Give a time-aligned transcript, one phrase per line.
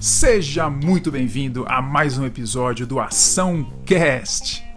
[0.00, 4.69] Seja muito bem-vindo a mais um episódio do Ação Cast.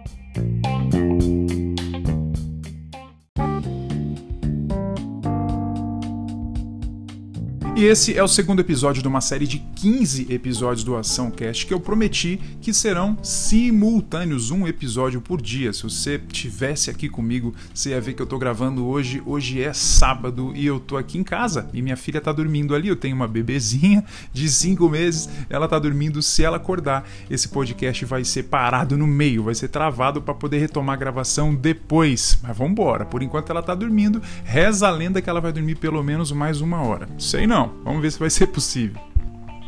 [7.84, 11.74] Esse é o segundo episódio de uma série de 15 episódios do Ação Cast que
[11.74, 15.70] eu prometi que serão simultâneos, um episódio por dia.
[15.70, 19.22] Se você tivesse aqui comigo, você ia ver que eu tô gravando hoje.
[19.26, 22.88] Hoje é sábado e eu tô aqui em casa e minha filha tá dormindo ali.
[22.88, 26.22] Eu tenho uma bebezinha de 5 meses, ela tá dormindo.
[26.22, 30.56] Se ela acordar, esse podcast vai ser parado no meio, vai ser travado para poder
[30.56, 32.38] retomar a gravação depois.
[32.42, 33.04] Mas vamos embora.
[33.04, 34.22] Por enquanto ela tá dormindo.
[34.42, 37.06] Reza a lenda que ela vai dormir pelo menos mais uma hora.
[37.18, 37.73] Sei não.
[37.82, 39.00] Vamos ver se vai ser possível.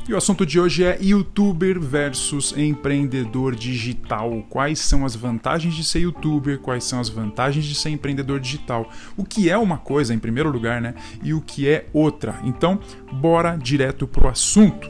[0.09, 4.47] E o assunto de hoje é youtuber versus empreendedor digital.
[4.49, 6.61] Quais são as vantagens de ser youtuber?
[6.61, 8.89] Quais são as vantagens de ser empreendedor digital?
[9.17, 10.95] O que é uma coisa, em primeiro lugar, né?
[11.25, 12.39] E o que é outra.
[12.45, 12.79] Então,
[13.15, 14.89] bora direto pro assunto.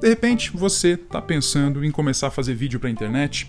[0.00, 3.48] De repente, você está pensando em começar a fazer vídeo para a internet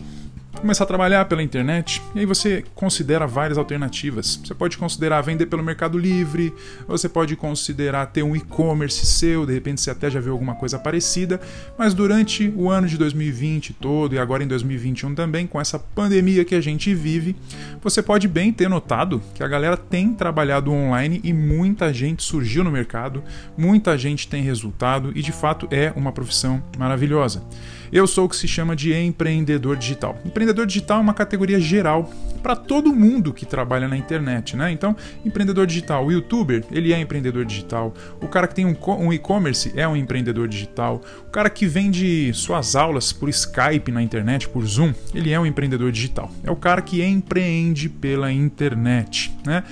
[0.59, 4.39] começar a trabalhar pela internet, e aí você considera várias alternativas.
[4.43, 6.53] Você pode considerar vender pelo Mercado Livre,
[6.87, 10.79] você pode considerar ter um e-commerce seu, de repente você até já viu alguma coisa
[10.79, 11.39] parecida,
[11.77, 16.43] mas durante o ano de 2020 todo e agora em 2021 também, com essa pandemia
[16.43, 17.35] que a gente vive,
[17.81, 22.63] você pode bem ter notado que a galera tem trabalhado online e muita gente surgiu
[22.63, 23.23] no mercado,
[23.57, 27.43] muita gente tem resultado e de fato é uma profissão maravilhosa.
[27.91, 30.19] Eu sou o que se chama de empreendedor digital.
[30.53, 32.09] Digital é uma categoria geral
[32.41, 34.71] para todo mundo que trabalha na internet, né?
[34.71, 34.95] Então,
[35.25, 37.93] empreendedor digital, o youtuber, ele é empreendedor digital.
[38.21, 41.01] O cara que tem um, um e-commerce é um empreendedor digital.
[41.27, 45.45] O cara que vende suas aulas por Skype na internet, por Zoom, ele é um
[45.45, 46.31] empreendedor digital.
[46.43, 49.63] É o cara que empreende pela internet, né?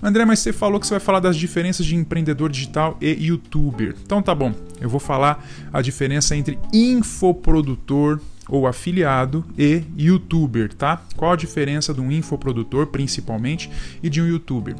[0.00, 3.96] André, mas você falou que você vai falar das diferenças de empreendedor digital e youtuber.
[4.04, 11.02] Então tá bom, eu vou falar a diferença entre infoprodutor ou afiliado e youtuber, tá?
[11.16, 13.70] Qual a diferença de um infoprodutor, principalmente,
[14.02, 14.74] e de um youtuber?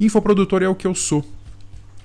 [0.00, 1.24] Infoprodutor é o que eu sou.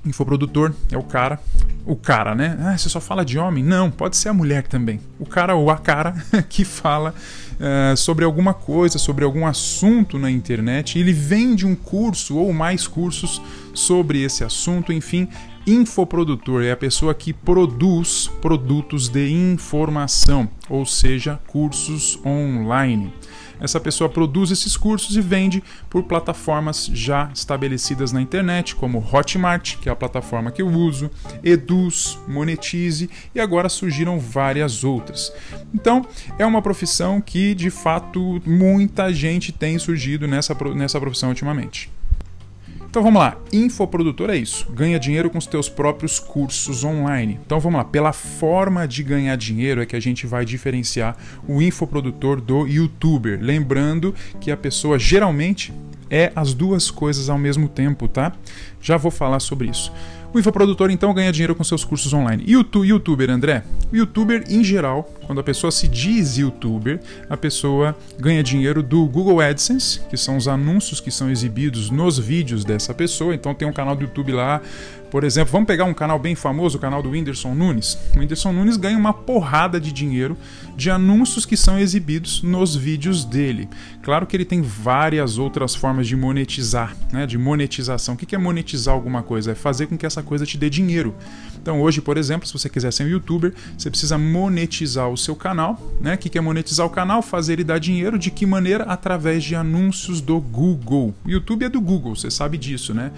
[0.06, 1.40] Infoprodutor é o cara,
[1.86, 2.58] o cara, né?
[2.62, 3.64] Ah, você só fala de homem?
[3.64, 5.02] Não, pode ser a mulher também.
[5.20, 6.14] O cara ou a cara
[6.48, 7.14] que fala
[7.60, 12.88] uh, sobre alguma coisa, sobre algum assunto na internet, ele vende um curso ou mais
[12.88, 13.42] cursos
[13.74, 15.28] sobre esse assunto, enfim.
[15.68, 23.14] Infoprodutor é a pessoa que produz produtos de informação, ou seja, cursos online.
[23.60, 29.76] Essa pessoa produz esses cursos e vende por plataformas já estabelecidas na internet, como Hotmart,
[29.80, 31.12] que é a plataforma que eu uso,
[31.44, 35.34] Eduz, Monetize e agora surgiram várias outras.
[35.74, 36.06] Então,
[36.40, 41.97] é uma profissão que de fato muita gente tem surgido nessa, nessa profissão ultimamente.
[42.98, 47.40] Então vamos lá, infoprodutor é isso, ganha dinheiro com os teus próprios cursos online.
[47.46, 51.16] Então vamos lá, pela forma de ganhar dinheiro é que a gente vai diferenciar
[51.48, 53.38] o infoprodutor do youtuber.
[53.40, 55.72] Lembrando que a pessoa geralmente
[56.10, 58.34] é as duas coisas ao mesmo tempo, tá?
[58.82, 59.94] Já vou falar sobre isso.
[60.34, 62.44] O infoprodutor então ganha dinheiro com seus cursos online.
[62.48, 63.64] E o youtuber, André?
[63.92, 67.00] O youtuber, em geral, quando a pessoa se diz youtuber,
[67.30, 72.18] a pessoa ganha dinheiro do Google AdSense, que são os anúncios que são exibidos nos
[72.18, 73.36] vídeos dessa pessoa.
[73.36, 74.62] Então tem um canal do YouTube lá
[75.10, 77.98] por exemplo, vamos pegar um canal bem famoso, o canal do Whindersson Nunes.
[78.16, 80.38] O Whindersson Nunes ganha uma porrada de dinheiro
[80.76, 83.70] de anúncios que são exibidos nos vídeos dele.
[84.04, 87.26] Claro que ele tem várias outras formas de monetizar, né?
[87.26, 88.16] de monetização.
[88.16, 89.52] O que é monetizar alguma coisa?
[89.52, 91.16] É fazer com que essa coisa te dê dinheiro.
[91.62, 95.36] Então hoje, por exemplo, se você quiser ser um youtuber, você precisa monetizar o seu
[95.36, 95.82] canal.
[96.00, 96.16] Né?
[96.16, 97.22] O que é monetizar o canal?
[97.22, 98.18] Fazer ele dar dinheiro.
[98.18, 98.84] De que maneira?
[98.86, 101.14] Através de anúncios do Google.
[101.26, 103.12] O YouTube é do Google, você sabe disso, né?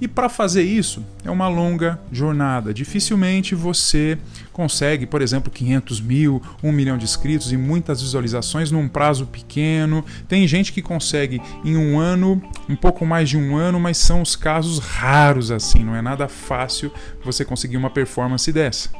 [0.00, 2.72] E para fazer isso, é uma longa jornada.
[2.72, 4.16] Dificilmente você
[4.52, 10.04] consegue, por exemplo, 500 mil, 1 milhão de inscritos e muitas visualizações num prazo pequeno.
[10.28, 14.22] Tem gente que consegue em um ano, um pouco mais de um ano, mas são
[14.22, 15.84] os casos raros assim.
[15.84, 16.92] Não é nada fácil
[17.24, 18.90] você conseguir uma performance dessa.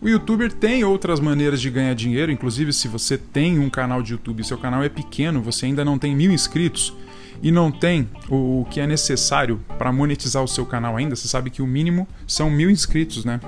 [0.00, 4.12] O youtuber tem outras maneiras de ganhar dinheiro, inclusive se você tem um canal de
[4.12, 6.94] YouTube e seu canal é pequeno, você ainda não tem mil inscritos
[7.42, 11.50] e não tem o que é necessário para monetizar o seu canal ainda, você sabe
[11.50, 13.40] que o mínimo são mil inscritos, né?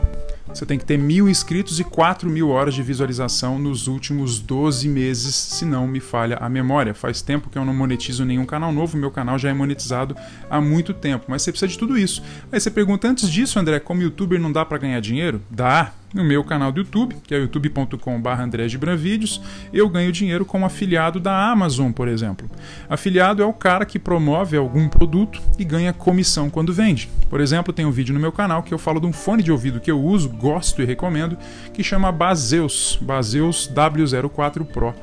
[0.49, 4.88] Você tem que ter mil inscritos e 4 mil horas de visualização nos últimos 12
[4.88, 6.93] meses, se não me falha a memória.
[6.93, 10.17] Faz tempo que eu não monetizo nenhum canal novo, meu canal já é monetizado
[10.50, 12.20] há muito tempo, mas você precisa de tudo isso.
[12.50, 15.41] Aí você pergunta, antes disso, André, como youtuber não dá para ganhar dinheiro?
[15.49, 19.40] Dá, no meu canal do YouTube, que é youtube.com.br Vídeos,
[19.72, 22.50] eu ganho dinheiro como afiliado da Amazon, por exemplo.
[22.88, 27.08] Afiliado é o cara que promove algum produto e ganha comissão quando vende.
[27.28, 29.52] Por exemplo, tem um vídeo no meu canal que eu falo de um fone de
[29.52, 31.36] ouvido que eu uso, gosto e recomendo,
[31.72, 34.94] que chama Baseus, Baseus W04 Pro.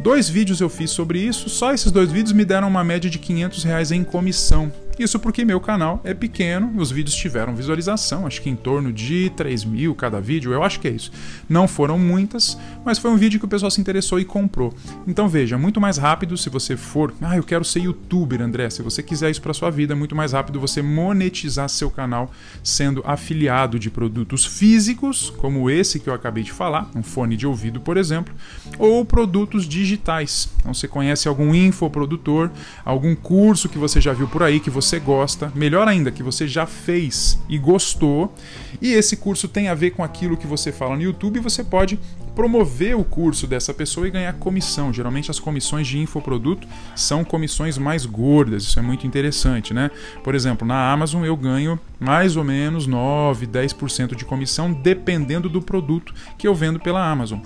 [0.00, 3.18] Dois vídeos eu fiz sobre isso, só esses dois vídeos me deram uma média de
[3.18, 4.70] 500 reais em comissão.
[4.98, 9.30] Isso porque meu canal é pequeno, os vídeos tiveram visualização, acho que em torno de
[9.36, 11.12] 3 mil cada vídeo, eu acho que é isso.
[11.46, 14.72] Não foram muitas, mas foi um vídeo que o pessoal se interessou e comprou.
[15.06, 18.80] Então veja, muito mais rápido se você for, ah, eu quero ser youtuber, André, se
[18.80, 22.32] você quiser isso para sua vida, é muito mais rápido você monetizar seu canal
[22.62, 27.46] sendo afiliado de produtos físicos, como esse que eu acabei de falar, um fone de
[27.46, 28.34] ouvido, por exemplo,
[28.78, 30.48] ou produtos digitais.
[30.60, 32.50] Então você conhece algum infoprodutor,
[32.82, 36.22] algum curso que você já viu por aí que você você gosta, melhor ainda, que
[36.22, 38.32] você já fez e gostou,
[38.80, 41.98] e esse curso tem a ver com aquilo que você fala no YouTube, você pode
[42.34, 44.92] promover o curso dessa pessoa e ganhar comissão.
[44.92, 49.90] Geralmente as comissões de infoproduto são comissões mais gordas, isso é muito interessante, né?
[50.22, 55.62] Por exemplo, na Amazon eu ganho mais ou menos 9, 10% de comissão dependendo do
[55.62, 57.40] produto que eu vendo pela Amazon.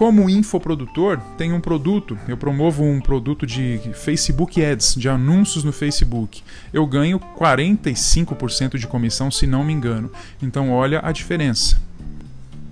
[0.00, 5.72] Como infoprodutor, tem um produto, eu promovo um produto de Facebook Ads, de anúncios no
[5.72, 6.42] Facebook.
[6.72, 10.10] Eu ganho 45% de comissão, se não me engano.
[10.40, 11.89] Então, olha a diferença.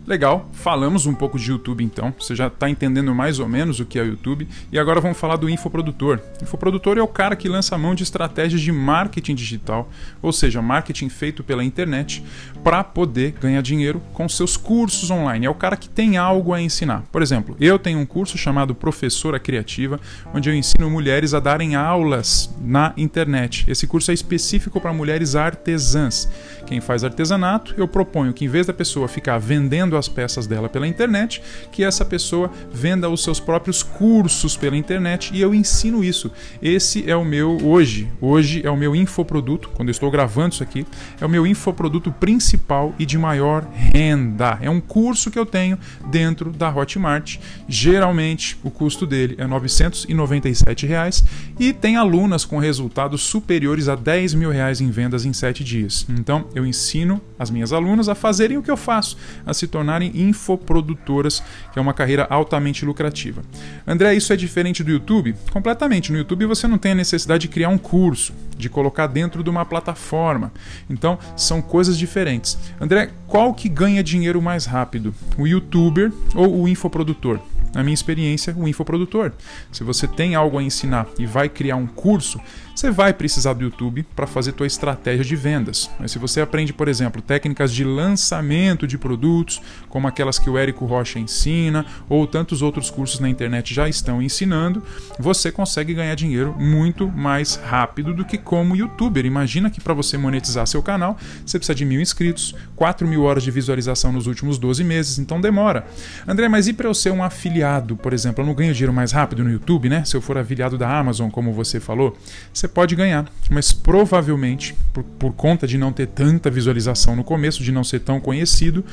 [0.08, 3.84] Legal, falamos um pouco de YouTube então, você já está entendendo mais ou menos o
[3.84, 4.48] que é o YouTube.
[4.72, 6.18] E agora vamos falar do infoprodutor.
[6.42, 9.90] Infoprodutor é o cara que lança a mão de estratégias de marketing digital,
[10.22, 12.24] ou seja, marketing feito pela internet,
[12.64, 15.44] para poder ganhar dinheiro com seus cursos online.
[15.44, 17.04] É o cara que tem algo a ensinar.
[17.12, 20.00] Por exemplo, eu tenho um curso chamado Professora Criativa,
[20.32, 23.66] onde eu ensino mulheres a darem aulas na internet.
[23.68, 26.30] Esse curso é específico para mulheres artesãs.
[26.66, 30.68] Quem faz artesanato, eu proponho que em vez da pessoa ficar vendendo as peças dela
[30.68, 36.02] pela internet, que essa pessoa venda os seus próprios cursos pela internet e eu ensino
[36.04, 36.30] isso.
[36.62, 40.62] Esse é o meu hoje, hoje é o meu infoproduto, quando eu estou gravando isso
[40.62, 40.86] aqui,
[41.20, 44.58] é o meu infoproduto principal e de maior renda.
[44.60, 45.78] É um curso que eu tenho
[46.10, 47.38] dentro da Hotmart.
[47.68, 51.24] Geralmente o custo dele é 997 reais,
[51.58, 56.06] e tem alunas com resultados superiores a 10 mil reais em vendas em 7 dias.
[56.08, 59.87] Então eu ensino as minhas alunas a fazerem o que eu faço, a se tornar
[59.88, 61.42] tornarem infoprodutoras,
[61.72, 63.42] que é uma carreira altamente lucrativa.
[63.86, 65.34] André, isso é diferente do YouTube?
[65.50, 66.12] Completamente.
[66.12, 69.48] No YouTube você não tem a necessidade de criar um curso, de colocar dentro de
[69.48, 70.52] uma plataforma.
[70.90, 72.58] Então, são coisas diferentes.
[72.78, 75.14] André, qual que ganha dinheiro mais rápido?
[75.38, 77.40] O youtuber ou o infoprodutor?
[77.74, 79.32] Na minha experiência, o infoprodutor.
[79.70, 82.40] Se você tem algo a ensinar e vai criar um curso,
[82.78, 85.90] você vai precisar do YouTube para fazer tua estratégia de vendas.
[85.98, 90.56] Mas se você aprende, por exemplo, técnicas de lançamento de produtos, como aquelas que o
[90.56, 94.80] Érico Rocha ensina, ou tantos outros cursos na internet já estão ensinando,
[95.18, 99.26] você consegue ganhar dinheiro muito mais rápido do que como youtuber.
[99.26, 103.42] Imagina que para você monetizar seu canal, você precisa de mil inscritos, 4 mil horas
[103.42, 105.84] de visualização nos últimos 12 meses, então demora.
[106.28, 107.57] André, mas e para eu ser um afiliado,
[107.96, 108.42] por exemplo?
[108.42, 110.04] Eu não ganho dinheiro mais rápido no YouTube, né?
[110.04, 112.16] Se eu for afiliado da Amazon, como você falou,
[112.52, 117.62] você pode ganhar, mas provavelmente, por, por, conta de não ter tanta visualização no começo,
[117.62, 118.84] de não ser tão conhecido,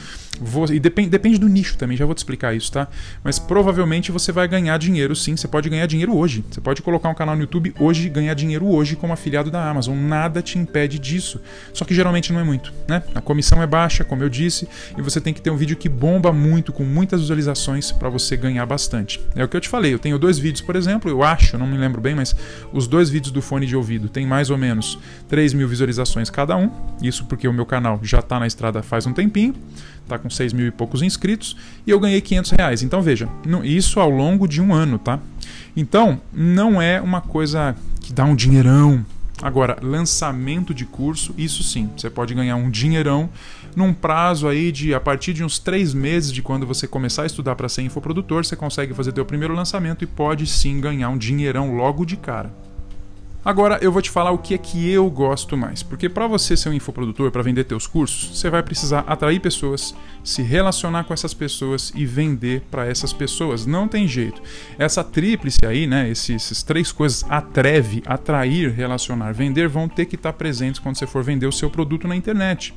[0.72, 2.88] e depende, depende do nicho também, já vou te explicar isso, tá?
[3.24, 6.44] Mas provavelmente você vai ganhar dinheiro sim, você pode ganhar dinheiro hoje.
[6.50, 9.68] Você pode colocar um canal no YouTube hoje e ganhar dinheiro hoje como afiliado da
[9.68, 9.98] Amazon.
[9.98, 11.40] Nada te impede disso.
[11.74, 13.04] Só que geralmente não é muito, né?
[13.14, 15.90] A comissão é baixa, como eu disse, e você tem que ter um vídeo que
[15.90, 19.20] bomba muito, com muitas visualizações, para você ganhar bastante.
[19.36, 21.66] É o que eu te falei, eu tenho dois vídeos, por exemplo, eu acho, não
[21.66, 22.36] me lembro bem, mas
[22.72, 26.56] os dois vídeos do fone de ouvido têm mais ou menos 3 mil visualizações cada
[26.56, 26.70] um.
[27.02, 29.56] Isso porque o meu canal já está na estrada faz um tempinho
[30.08, 32.84] tá com 6 mil e poucos inscritos, e eu ganhei 500 reais.
[32.84, 33.28] Então veja,
[33.64, 35.20] isso ao longo de um ano, tá?
[35.76, 39.06] Então, não é uma coisa que dá um dinheirão.
[39.46, 43.30] Agora, lançamento de curso, isso sim, você pode ganhar um dinheirão
[43.76, 47.26] num prazo aí de a partir de uns três meses de quando você começar a
[47.28, 51.18] estudar para ser infoprodutor, você consegue fazer teu primeiro lançamento e pode sim ganhar um
[51.18, 52.52] dinheirão logo de cara.
[53.46, 56.58] Agora eu vou te falar o que é que eu gosto mais, porque para você
[56.58, 61.14] ser um infoprodutor, para vender teus cursos, você vai precisar atrair pessoas, se relacionar com
[61.14, 63.68] essas pessoas e vender para essas pessoas.
[63.68, 64.42] Não tem jeito.
[64.80, 70.16] Essa tríplice aí, né, esses, esses três coisas, atreve, atrair, relacionar, vender, vão ter que
[70.16, 72.74] estar presentes quando você for vender o seu produto na internet.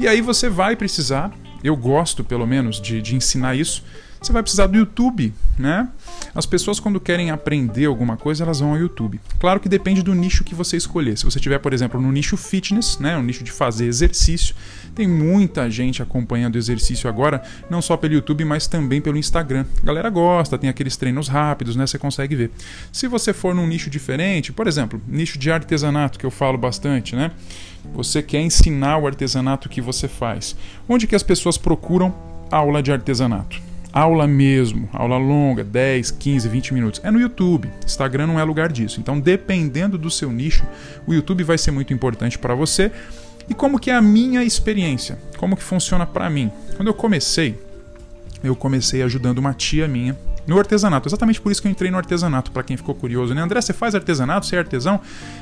[0.00, 1.30] E aí você vai precisar,
[1.62, 3.84] eu gosto pelo menos de, de ensinar isso,
[4.20, 5.88] você vai precisar do YouTube, né?
[6.34, 9.20] As pessoas quando querem aprender alguma coisa, elas vão ao YouTube.
[9.38, 11.16] Claro que depende do nicho que você escolher.
[11.16, 14.54] Se você tiver, por exemplo, no nicho fitness, né, no nicho de fazer exercício,
[14.94, 19.64] tem muita gente acompanhando o exercício agora, não só pelo YouTube, mas também pelo Instagram.
[19.82, 21.86] A galera gosta, tem aqueles treinos rápidos, né?
[21.86, 22.50] Você consegue ver.
[22.92, 27.14] Se você for num nicho diferente, por exemplo, nicho de artesanato, que eu falo bastante,
[27.14, 27.30] né?
[27.94, 30.56] Você quer ensinar o artesanato que você faz.
[30.88, 32.14] Onde que as pessoas procuram
[32.50, 33.67] aula de artesanato?
[33.92, 37.00] Aula mesmo, aula longa, 10, 15, 20 minutos.
[37.02, 37.70] É no YouTube.
[37.84, 39.00] Instagram não é lugar disso.
[39.00, 40.64] Então, dependendo do seu nicho,
[41.06, 42.92] o YouTube vai ser muito importante para você.
[43.48, 45.18] E como que é a minha experiência?
[45.38, 46.52] Como que funciona para mim?
[46.76, 47.58] Quando eu comecei,
[48.44, 50.16] eu comecei ajudando uma tia minha
[50.48, 51.06] no artesanato.
[51.06, 53.34] Exatamente por isso que eu entrei no artesanato, para quem ficou curioso.
[53.34, 53.42] Né?
[53.42, 54.46] André, você faz artesanato?
[54.46, 54.98] Você é artesão?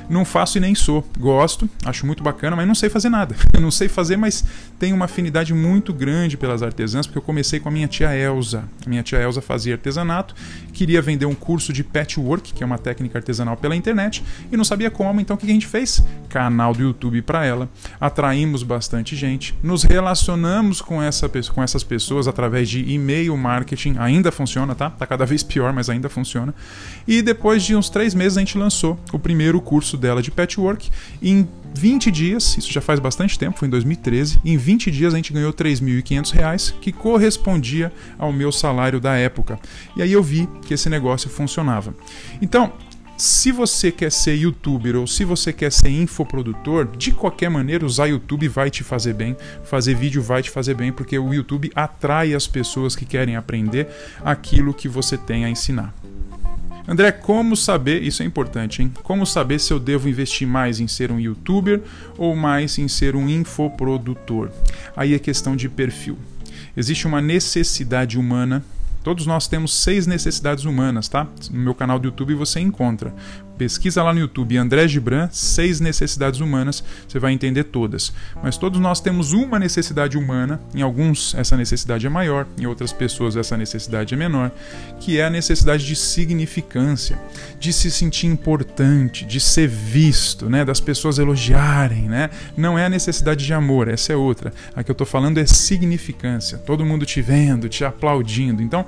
[0.09, 1.03] Não faço e nem sou.
[1.17, 3.33] Gosto, acho muito bacana, mas não sei fazer nada.
[3.53, 4.43] Eu não sei fazer, mas
[4.77, 8.65] tenho uma afinidade muito grande pelas artesãs, porque eu comecei com a minha tia Elza.
[8.85, 10.35] A minha tia Elza fazia artesanato,
[10.73, 14.65] queria vender um curso de patchwork, que é uma técnica artesanal pela internet, e não
[14.65, 15.21] sabia como.
[15.21, 16.03] Então o que a gente fez?
[16.27, 17.69] Canal do YouTube para ela.
[17.99, 23.95] Atraímos bastante gente, nos relacionamos com, essa, com essas pessoas através de e-mail marketing.
[23.97, 24.96] Ainda funciona, tá?
[24.97, 26.53] Tá cada vez pior, mas ainda funciona.
[27.07, 30.89] E depois de uns três meses a gente lançou o primeiro curso dela de patchwork.
[31.21, 35.17] Em 20 dias, isso já faz bastante tempo, foi em 2013, em 20 dias a
[35.17, 39.59] gente ganhou R$ 3.500, que correspondia ao meu salário da época.
[39.95, 41.93] E aí eu vi que esse negócio funcionava.
[42.41, 42.73] Então,
[43.17, 48.05] se você quer ser youtuber ou se você quer ser infoprodutor, de qualquer maneira usar
[48.05, 52.35] YouTube vai te fazer bem, fazer vídeo vai te fazer bem, porque o YouTube atrai
[52.35, 53.87] as pessoas que querem aprender
[54.23, 55.93] aquilo que você tem a ensinar.
[56.87, 58.93] André, como saber, isso é importante, hein?
[59.03, 61.81] Como saber se eu devo investir mais em ser um youtuber
[62.17, 64.51] ou mais em ser um infoprodutor?
[64.95, 66.17] Aí é questão de perfil.
[66.77, 68.63] Existe uma necessidade humana
[69.07, 71.29] Todos nós temos seis necessidades humanas, tá?
[71.49, 73.15] No meu canal do YouTube você encontra.
[73.57, 78.13] Pesquisa lá no YouTube André Gibran, seis necessidades humanas, você vai entender todas.
[78.43, 82.93] Mas todos nós temos uma necessidade humana, em alguns essa necessidade é maior, em outras
[82.93, 84.51] pessoas essa necessidade é menor,
[84.99, 87.19] que é a necessidade de significância,
[87.59, 92.29] de se sentir importante, de ser visto, né, das pessoas elogiarem, né?
[92.55, 94.53] Não é a necessidade de amor, essa é outra.
[94.75, 98.61] A que eu estou falando é significância, todo mundo te vendo, te aplaudindo.
[98.61, 98.85] Então,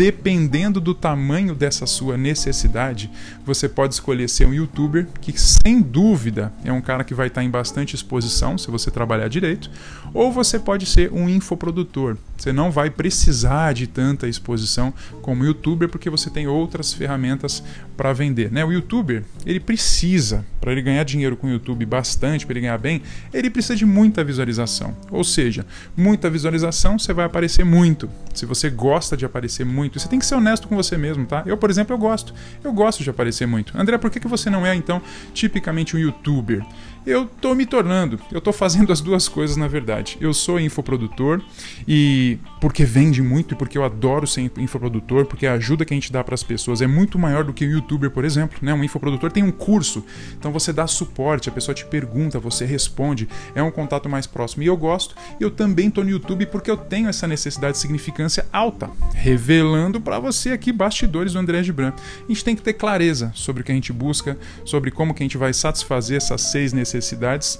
[0.00, 3.10] dependendo do tamanho dessa sua necessidade,
[3.44, 7.44] você pode escolher ser um youtuber, que sem dúvida é um cara que vai estar
[7.44, 9.70] em bastante exposição se você trabalhar direito,
[10.14, 12.16] ou você pode ser um infoprodutor.
[12.38, 17.62] Você não vai precisar de tanta exposição como youtuber porque você tem outras ferramentas
[18.00, 18.64] para vender, né?
[18.64, 22.78] O youtuber, ele precisa, para ele ganhar dinheiro com o YouTube bastante, para ele ganhar
[22.78, 24.96] bem, ele precisa de muita visualização.
[25.10, 28.08] Ou seja, muita visualização, você vai aparecer muito.
[28.32, 31.42] Se você gosta de aparecer muito, você tem que ser honesto com você mesmo, tá?
[31.44, 32.32] Eu, por exemplo, eu gosto.
[32.64, 33.78] Eu gosto de aparecer muito.
[33.78, 35.02] André, por que, que você não é então
[35.34, 36.64] tipicamente um youtuber?
[37.06, 40.18] eu tô me tornando, eu tô fazendo as duas coisas na verdade.
[40.20, 41.42] Eu sou infoprodutor
[41.88, 45.96] e porque vende muito e porque eu adoro ser infoprodutor, porque a ajuda que a
[45.96, 48.72] gente dá para as pessoas é muito maior do que o youtuber, por exemplo, né?
[48.72, 50.04] Um infoprodutor tem um curso,
[50.38, 54.62] então você dá suporte, a pessoa te pergunta, você responde, é um contato mais próximo.
[54.62, 58.46] E eu gosto, eu também tô no YouTube porque eu tenho essa necessidade de significância
[58.52, 61.92] alta, revelando para você aqui bastidores do André Gibran.
[62.24, 65.22] A gente tem que ter clareza sobre o que a gente busca, sobre como que
[65.22, 67.58] a gente vai satisfazer essas seis necessidades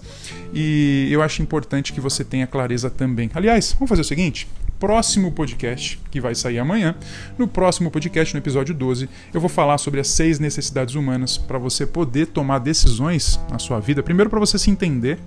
[0.53, 3.31] e eu acho importante que você tenha clareza também.
[3.35, 4.49] Aliás, vamos fazer o seguinte:
[4.81, 6.97] próximo podcast, que vai sair amanhã,
[7.37, 11.59] no próximo podcast, no episódio 12, eu vou falar sobre as seis necessidades humanas para
[11.59, 14.03] você poder tomar decisões na sua vida.
[14.03, 15.19] Primeiro, para você se entender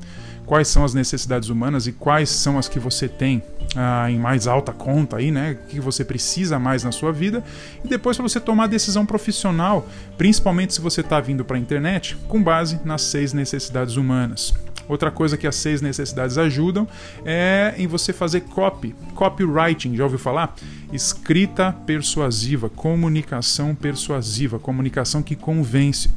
[0.47, 3.43] quais são as necessidades humanas e quais são as que você tem
[3.75, 5.51] ah, em mais alta conta aí, né?
[5.51, 7.43] O que você precisa mais na sua vida.
[7.85, 12.17] E depois para você tomar decisão profissional, principalmente se você está vindo para a internet,
[12.27, 14.51] com base nas seis necessidades humanas.
[14.93, 16.87] Outra coisa que as seis necessidades ajudam
[17.25, 20.55] é em você fazer copy, copywriting, já ouviu falar?
[20.91, 26.11] Escrita persuasiva, comunicação persuasiva, comunicação que convence.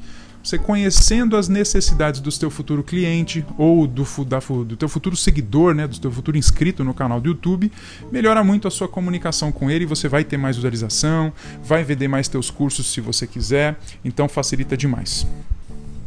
[0.45, 5.75] Você conhecendo as necessidades do seu futuro cliente ou do, da, do teu futuro seguidor,
[5.75, 7.73] né, do teu futuro inscrito no canal do YouTube,
[8.13, 11.33] melhora muito a sua comunicação com ele, você vai ter mais visualização,
[11.65, 15.27] vai vender mais teus cursos se você quiser, então facilita demais.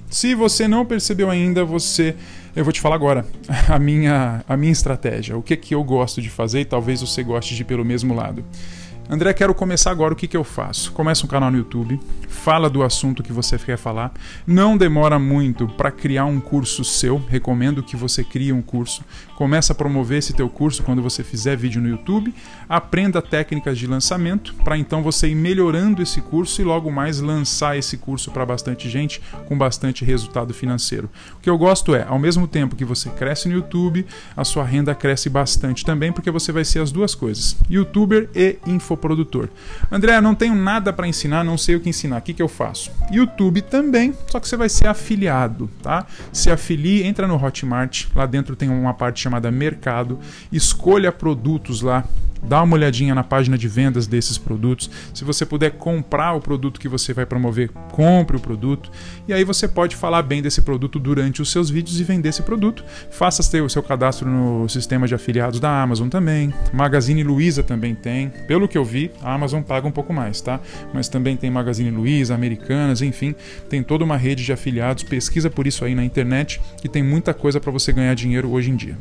[0.09, 2.15] Se você não percebeu ainda, você
[2.55, 3.25] eu vou te falar agora
[3.69, 7.23] a minha, a minha estratégia, o que, que eu gosto de fazer e talvez você
[7.23, 8.43] goste de ir pelo mesmo lado.
[9.11, 10.13] André, quero começar agora.
[10.13, 10.91] O que, que eu faço?
[10.91, 14.13] Começa um canal no YouTube, fala do assunto que você quer falar.
[14.45, 17.17] Não demora muito para criar um curso seu.
[17.27, 19.03] Recomendo que você crie um curso.
[19.35, 22.31] Começa a promover esse teu curso quando você fizer vídeo no YouTube.
[22.67, 27.75] Aprenda técnicas de lançamento para então você ir melhorando esse curso e logo mais lançar
[27.75, 31.09] esse curso para bastante gente com bastante resultado financeiro.
[31.37, 34.05] O que eu gosto é, ao mesmo tempo que você cresce no YouTube,
[34.37, 38.59] a sua renda cresce bastante também, porque você vai ser as duas coisas: youtuber e
[38.67, 39.49] info produtor.
[39.91, 42.17] André, não tenho nada para ensinar, não sei o que ensinar.
[42.17, 42.91] O que, que eu faço?
[43.11, 46.05] YouTube também, só que você vai ser afiliado, tá?
[46.31, 50.19] Se afilie, entra no Hotmart, lá dentro tem uma parte chamada mercado,
[50.51, 52.03] escolha produtos lá
[52.43, 54.89] dá uma olhadinha na página de vendas desses produtos.
[55.13, 58.91] Se você puder comprar o produto que você vai promover, compre o produto.
[59.27, 62.41] E aí você pode falar bem desse produto durante os seus vídeos e vender esse
[62.41, 62.83] produto.
[63.11, 66.53] Faça o seu cadastro no sistema de afiliados da Amazon também.
[66.73, 68.29] Magazine Luiza também tem.
[68.47, 70.59] Pelo que eu vi, a Amazon paga um pouco mais, tá?
[70.93, 73.35] Mas também tem Magazine Luiza, Americanas, enfim,
[73.69, 75.03] tem toda uma rede de afiliados.
[75.03, 78.71] Pesquisa por isso aí na internet que tem muita coisa para você ganhar dinheiro hoje
[78.71, 78.97] em dia.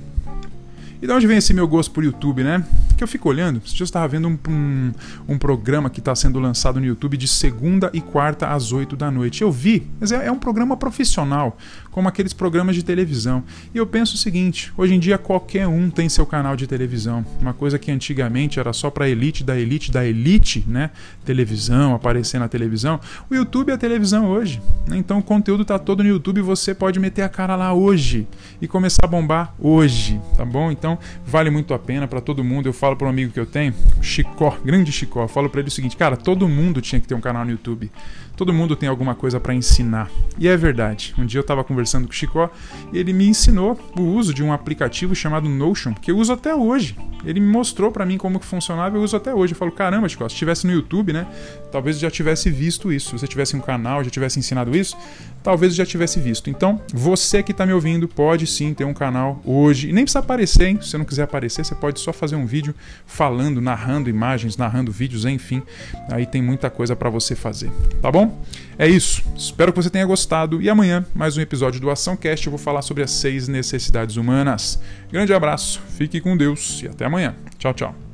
[1.01, 2.65] E de onde vem esse meu gosto por YouTube, né?
[2.97, 3.63] Que eu fico olhando.
[3.79, 4.93] Eu estava vendo um, um,
[5.29, 9.09] um programa que está sendo lançado no YouTube de segunda e quarta às oito da
[9.09, 9.43] noite.
[9.43, 11.57] Eu vi, mas é, é, um programa profissional,
[11.99, 13.45] como aqueles programas de televisão.
[13.73, 17.25] E eu penso o seguinte: hoje em dia qualquer um tem seu canal de televisão.
[17.41, 20.91] Uma coisa que antigamente era só para elite da elite da elite, né?
[21.25, 22.99] Televisão, aparecer na televisão.
[23.31, 24.61] O YouTube é a televisão hoje.
[24.87, 24.97] Né?
[24.97, 28.27] Então o conteúdo está todo no YouTube e você pode meter a cara lá hoje
[28.61, 30.73] e começar a bombar hoje, tá bom?
[30.73, 32.67] Então então vale muito a pena para todo mundo.
[32.67, 35.69] Eu falo para um amigo que eu tenho, Chicó, grande Chicó, eu falo para ele
[35.69, 37.91] o seguinte, cara, todo mundo tinha que ter um canal no YouTube.
[38.39, 40.09] Todo mundo tem alguma coisa para ensinar.
[40.39, 41.13] E é verdade.
[41.19, 42.49] Um dia eu estava conversando com o Chicó
[42.93, 46.55] e ele me ensinou o uso de um aplicativo chamado Notion, que eu uso até
[46.55, 46.97] hoje.
[47.25, 49.55] Ele me mostrou para mim como que funcionava, eu uso até hoje.
[49.55, 51.27] Eu falo, caramba, Chicó, se estivesse no YouTube, né?
[51.73, 53.07] Talvez já tivesse visto isso.
[53.09, 54.97] Se você tivesse um canal, já tivesse ensinado isso,
[55.43, 56.49] talvez já tivesse visto.
[56.49, 59.89] Então, você que está me ouvindo, pode sim ter um canal hoje.
[59.89, 60.79] E nem precisa aparecer, hein?
[60.81, 62.73] Se você não quiser aparecer, você pode só fazer um vídeo
[63.05, 65.61] falando, narrando imagens, narrando vídeos, enfim.
[66.09, 68.11] Aí tem muita coisa para você fazer, tá
[68.79, 69.23] É isso.
[69.37, 72.47] Espero que você tenha gostado e amanhã mais um episódio do Ação Cast.
[72.47, 74.81] Eu vou falar sobre as seis necessidades humanas.
[75.11, 77.35] Grande abraço, fique com Deus e até amanhã.
[77.59, 78.08] Tchau, tchau.